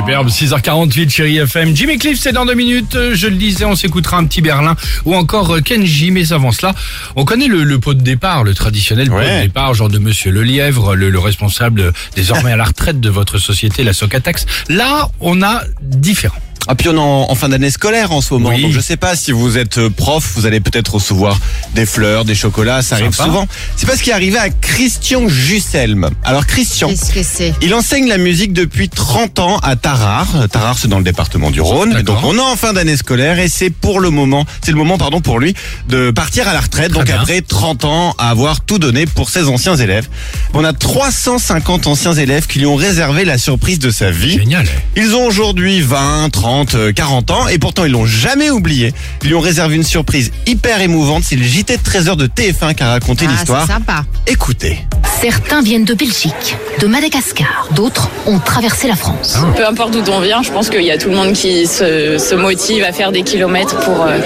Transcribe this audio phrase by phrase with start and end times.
[0.00, 1.76] Superbe, 6h48, chérie FM.
[1.76, 2.94] Jimmy Cliff, c'est dans deux minutes.
[2.94, 4.74] Euh, Je le disais, on s'écoutera un petit Berlin
[5.04, 6.10] ou encore euh, Kenji.
[6.10, 6.74] Mais avant cela,
[7.16, 10.30] on connaît le, le pot de départ, le traditionnel pot de départ, genre de Monsieur
[10.30, 14.46] Le Lièvre, le, le responsable euh, désormais à la retraite de votre société, la Socatax.
[14.70, 16.40] Là, on a différent.
[16.72, 18.62] Ah puis on est en, en fin d'année scolaire en ce moment, Oui.
[18.62, 21.36] donc je sais pas si vous êtes euh, prof, vous allez peut-être recevoir
[21.74, 23.24] des fleurs, des chocolats, ça arrive Sympa.
[23.24, 23.48] souvent.
[23.76, 26.10] C'est pas ce qui est arrivé à Christian Jusselm.
[26.22, 27.52] Alors Christian, Qu'est-ce que c'est?
[27.60, 30.46] il enseigne la musique depuis 30 ans à Tarare.
[30.52, 31.96] Tarare c'est dans le département du Rhône.
[31.98, 34.76] Et donc on est en fin d'année scolaire et c'est pour le moment, c'est le
[34.78, 35.54] moment pardon pour lui
[35.88, 36.92] de partir à la retraite.
[36.92, 37.16] donc bien.
[37.18, 40.06] après 30 ans à avoir tout donné pour ses anciens élèves.
[40.54, 44.38] On a 350 anciens élèves qui lui ont réservé la surprise de sa vie.
[44.38, 44.66] Génial.
[44.94, 48.92] Ils ont aujourd'hui 20, 30, euh, 40 ans et pourtant ils l'ont jamais oublié.
[49.22, 51.22] Ils lui ont réservé une surprise hyper émouvante.
[51.26, 53.66] C'est le JT de 13h de TF1 qui a raconté Ah, l'histoire.
[53.66, 54.04] c'est sympa.
[54.26, 54.78] Écoutez.
[55.20, 59.36] Certains viennent de Belgique, de Madagascar, d'autres ont traversé la France.
[59.54, 62.16] Peu importe d'où on vient, je pense qu'il y a tout le monde qui se,
[62.16, 64.18] se motive à faire des kilomètres pour, euh,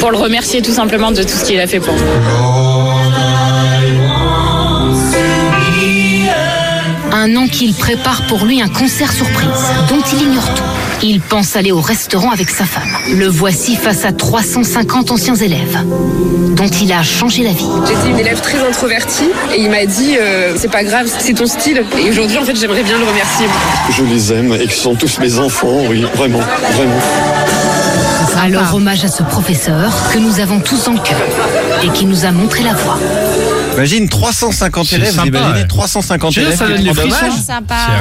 [0.00, 2.00] pour le remercier tout simplement de tout ce qu'il a fait pour nous.
[2.00, 2.91] Un
[7.52, 9.48] qu'il prépare pour lui un concert surprise,
[9.88, 10.62] dont il ignore tout.
[11.02, 12.88] Il pense aller au restaurant avec sa femme.
[13.14, 15.78] Le voici face à 350 anciens élèves,
[16.56, 17.66] dont il a changé la vie.
[17.86, 21.46] J'étais une élève très introvertie et il m'a dit euh, c'est pas grave, c'est ton
[21.46, 21.84] style.
[21.98, 23.46] Et aujourd'hui en fait j'aimerais bien le remercier.
[23.90, 26.40] Je les aime et qui sont tous mes enfants, oui, vraiment,
[26.72, 27.00] vraiment.
[28.40, 31.20] Alors hommage à ce professeur que nous avons tous en cœur
[31.84, 32.98] et qui nous a montré la voie.
[33.74, 35.08] Imagine 350 C'est élèves.
[35.10, 35.66] vous sympa, imaginez ouais.
[35.66, 36.76] 350 Je veux dire, élèves ça donne.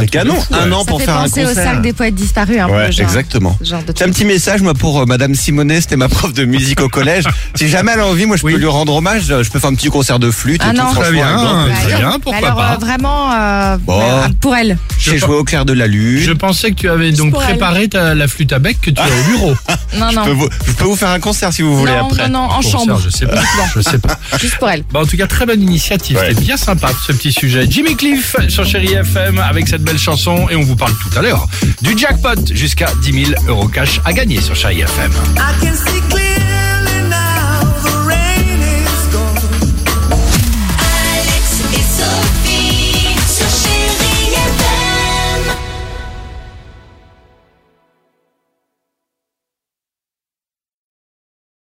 [0.02, 0.34] C'est canon.
[0.34, 0.74] de fou, Un ouais.
[0.76, 1.64] an Ça pour fait faire un penser au concert.
[1.64, 2.92] cercle des poètes disparus un Ouais, peu.
[2.92, 3.58] genre, exactement.
[3.64, 6.90] C'est un petit message moi pour euh, Madame Simonet, c'était ma prof de musique au
[6.90, 7.24] collège.
[7.56, 8.54] si jamais elle a envie, moi je Oui.
[8.54, 9.24] peux lui rendre hommage.
[9.28, 10.62] Je peux faire un petit concert de flûte.
[10.64, 10.84] Ah et tout, non.
[10.90, 11.84] franchement, Très bien, avec grand plaisir.
[11.88, 12.74] très bien, pourquoi alors, pas.
[12.74, 14.02] euh, vraiment, euh, Bon.
[14.02, 14.78] euh, pour elle.
[15.00, 16.22] J'ai Je- joué au clair de la lune.
[16.24, 19.06] Je pensais que tu avais donc préparé ta, la flûte à bec que tu as
[19.06, 19.54] au bureau.
[19.98, 20.24] Non, Je non.
[20.24, 22.30] peux, vous, je peux vous faire un concert si vous voulez après.
[22.30, 23.02] non, non, en Concert, chambre.
[23.04, 23.42] Je sais pas.
[23.76, 24.18] Je sais pas.
[24.40, 24.84] Juste pour elle.
[24.92, 26.18] Bah, en tout cas, très bonne initiative.
[26.18, 26.30] Ouais.
[26.30, 27.66] C'était bien sympa ce petit sujet.
[27.70, 31.22] Jimmy Cliff sur Chéri FM avec cette belle chanson et on vous parle tout à
[31.22, 31.48] l'heure
[31.82, 35.12] du jackpot jusqu'à 10 000 euros cash à gagner sur Chéri FM.